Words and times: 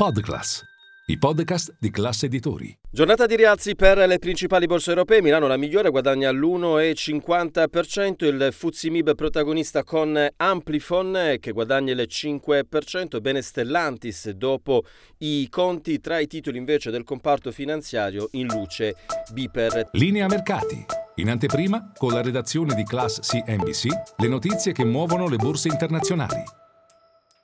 Podclass, 0.00 0.64
i 1.08 1.18
podcast 1.18 1.76
di 1.78 1.90
classe 1.90 2.24
editori. 2.24 2.74
Giornata 2.90 3.26
di 3.26 3.36
rialzi 3.36 3.74
per 3.74 3.98
le 3.98 4.18
principali 4.18 4.64
borse 4.64 4.88
europee. 4.88 5.20
Milano 5.20 5.46
la 5.46 5.58
migliore 5.58 5.90
guadagna 5.90 6.30
l'1,50%. 6.30 8.24
Il 8.24 8.48
Fuzimib 8.50 9.14
protagonista 9.14 9.84
con 9.84 10.26
Amplifon 10.36 11.36
che 11.38 11.52
guadagna 11.52 11.92
il 11.92 12.06
5%. 12.08 13.20
Bene 13.20 13.42
Stellantis 13.42 14.30
dopo 14.30 14.84
i 15.18 15.46
conti. 15.50 16.00
Tra 16.00 16.18
i 16.18 16.26
titoli 16.26 16.56
invece 16.56 16.90
del 16.90 17.04
comparto 17.04 17.52
finanziario 17.52 18.28
in 18.30 18.46
luce 18.46 18.94
Biper. 19.34 19.90
Linea 19.92 20.26
mercati. 20.28 20.82
In 21.16 21.28
anteprima, 21.28 21.92
con 21.94 22.14
la 22.14 22.22
redazione 22.22 22.74
di 22.74 22.84
Class 22.84 23.20
CNBC, 23.20 23.88
le 24.16 24.28
notizie 24.28 24.72
che 24.72 24.86
muovono 24.86 25.28
le 25.28 25.36
borse 25.36 25.68
internazionali. 25.68 26.59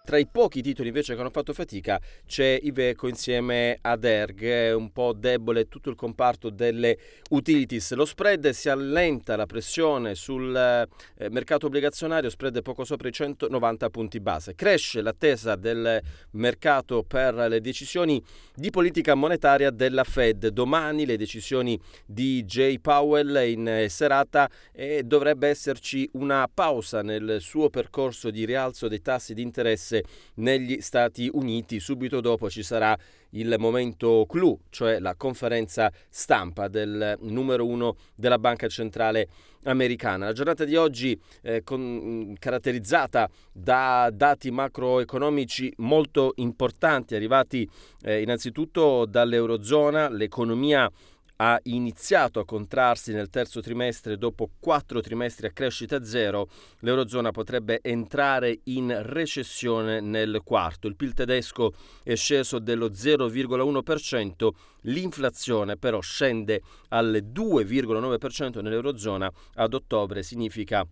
Tra 0.07 0.18
i 0.18 0.29
pochi 0.30 0.62
titoli 0.62 0.86
invece 0.86 1.14
che 1.14 1.20
hanno 1.20 1.30
fatto 1.30 1.52
fatica 1.52 2.00
c'è 2.25 2.61
Iveco 2.62 3.09
insieme 3.09 3.77
ad 3.80 4.04
Erg, 4.04 4.72
un 4.76 4.93
po' 4.93 5.13
debole 5.13 5.67
tutto 5.67 5.90
il 5.90 5.96
comparto 5.96 6.49
delle 6.49 6.96
utilities. 7.30 7.93
Lo 7.94 8.04
spread 8.04 8.50
si 8.50 8.68
allenta 8.68 9.35
la 9.35 9.46
pressione 9.46 10.14
sul 10.14 10.54
eh, 10.54 11.29
mercato 11.29 11.66
obbligazionario, 11.66 12.30
spread 12.30 12.63
poco 12.63 12.85
sopra 12.85 13.08
i 13.08 13.13
190 13.13 13.90
punti 13.90 14.21
base. 14.21 14.54
Cresce 14.54 15.03
l'attesa 15.03 15.57
del 15.57 16.00
mercato 16.30 17.02
per 17.02 17.35
le 17.35 17.61
decisioni 17.61 18.22
di 18.54 18.71
politica 18.71 19.16
monetaria 19.16 19.71
della 19.71 20.04
Fed. 20.04 20.46
Domani 20.50 21.04
le 21.04 21.16
decisioni 21.16 21.77
di 22.07 22.44
Jay 22.44 22.79
Powell 22.79 23.44
in 23.49 23.86
serata 23.88 24.49
e 24.71 25.02
dovrebbe 25.02 25.49
esserci 25.49 26.08
una 26.13 26.49
pausa 26.52 27.02
nel 27.02 27.38
suo 27.41 27.71
percorso 27.71 28.30
di 28.30 28.44
rialzo 28.44 28.86
dei 28.86 29.02
tassi 29.02 29.35
di 29.35 29.43
interesse 29.43 29.94
successe 29.96 30.05
negli 30.35 30.81
Stati 30.81 31.31
Uniti. 31.32 31.81
Subito 31.81 32.20
dopo 32.20 32.50
ci 32.50 32.62
sarà 32.62 32.97
il 33.31 33.55
momento 33.59 34.25
clou, 34.28 34.59
cioè 34.70 34.98
la 34.98 35.14
conferenza 35.17 35.91
stampa 36.09 36.69
del 36.69 37.16
numero 37.22 37.66
uno 37.66 37.97
della 38.14 38.38
Banca 38.38 38.69
Centrale 38.69 39.28
Americana. 39.64 40.27
La 40.27 40.33
giornata 40.33 40.64
di 40.64 40.77
oggi 40.77 41.19
è 41.42 41.62
con, 41.62 42.34
caratterizzata 42.38 43.28
da 43.53 44.11
dati 44.12 44.50
macroeconomici 44.50 45.72
molto 45.78 46.33
importanti, 46.36 47.14
arrivati 47.14 47.69
eh, 48.03 48.22
innanzitutto 48.22 49.06
dall'Eurozona, 49.06 50.08
l'economia 50.08 50.91
ha 51.36 51.58
iniziato 51.64 52.40
a 52.40 52.44
contrarsi 52.44 53.12
nel 53.12 53.28
terzo 53.28 53.60
trimestre 53.60 54.16
dopo 54.16 54.50
quattro 54.58 55.00
trimestri 55.00 55.46
a 55.46 55.50
crescita 55.50 56.02
zero, 56.04 56.48
l'Eurozona 56.80 57.30
potrebbe 57.30 57.80
entrare 57.82 58.60
in 58.64 58.96
recessione 59.02 60.00
nel 60.00 60.40
quarto. 60.44 60.86
Il 60.86 60.96
PIL 60.96 61.14
tedesco 61.14 61.74
è 62.02 62.14
sceso 62.14 62.58
dello 62.58 62.88
0,1%, 62.88 64.48
l'inflazione 64.82 65.76
però 65.76 66.00
scende 66.00 66.62
al 66.88 67.22
2,9% 67.32 68.62
nell'Eurozona, 68.62 69.30
ad 69.54 69.74
ottobre 69.74 70.22
significa 70.22 70.86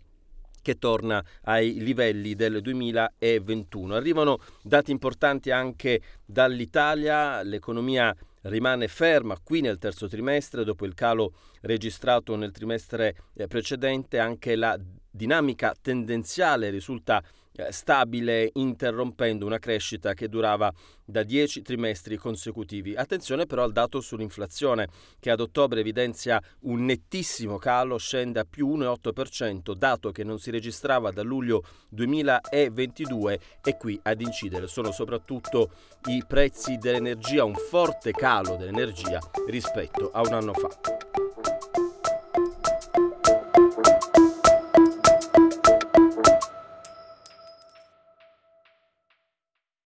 che 0.65 0.79
torna 0.79 1.23
ai 1.43 1.75
livelli 1.81 2.35
del 2.35 2.63
2021. 2.63 3.95
Arrivano 3.95 4.39
dati 4.63 4.91
importanti 4.91 5.51
anche 5.51 6.01
dall'Italia, 6.25 7.43
l'economia 7.43 8.17
rimane 8.45 8.89
ferma 8.89 9.39
qui 9.43 9.61
nel 9.61 9.79
terzo 9.79 10.09
trimestre 10.09 10.65
dopo 10.65 10.85
il 10.87 10.95
calo 10.95 11.35
registrato 11.63 12.37
nel 12.37 12.51
trimestre 12.53 13.17
eh, 13.35 13.47
precedente, 13.47 14.19
anche 14.19 14.57
la 14.57 14.79
dinamica 15.11 15.75
tendenziale 15.81 16.71
risulta 16.71 17.23
stabile 17.71 18.51
interrompendo 18.55 19.47
una 19.47 19.59
crescita 19.59 20.13
che 20.15 20.29
durava 20.29 20.73
da 21.05 21.23
10 21.23 21.63
trimestri 21.63 22.17
consecutivi. 22.17 22.95
Attenzione 22.97 23.47
però 23.47 23.63
al 23.63 23.73
dato 23.73 24.01
sull'inflazione 24.01 24.89
che 25.21 25.31
ad 25.31 25.41
ottobre 25.41 25.81
evidenzia 25.81 26.41
un 26.61 26.85
nettissimo 26.85 27.59
calo, 27.59 27.99
scende 27.99 28.41
a 28.41 28.47
più 28.49 28.69
1,8%, 28.77 29.75
dato 29.75 30.11
che 30.11 30.25
non 30.25 30.39
si 30.39 30.51
registrava 30.51 31.11
da 31.11 31.23
luglio 31.23 31.63
2022 31.91 33.41
e 33.63 33.77
qui 33.77 33.99
ad 34.03 34.21
incidere 34.21 34.67
sono 34.67 34.91
soprattutto 34.91 35.71
i 36.09 36.25
prezzi 36.27 36.77
dell'energia, 36.77 37.45
un 37.45 37.55
forte 37.55 38.11
calo 38.13 38.57
dell'energia 38.57 39.21
rispetto 39.47 40.11
a 40.11 40.21
un 40.21 40.33
anno 40.33 40.53
fa. 40.55 41.24